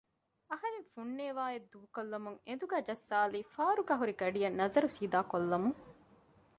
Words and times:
އަހަރެން 0.51 0.87
ފުންނޭވާއެއް 0.93 1.67
ދޫކޮށްލަމުން 1.73 2.37
އެނދުގައި 2.47 2.85
ޖައްސާލީ 2.87 3.39
ފާރުގައި 3.53 3.99
ހުރި 4.01 4.13
ގަޑިއަށް 4.21 4.57
ނަޒަރު 4.59 4.87
ސީދާކޮށްލަމުން 4.95 5.79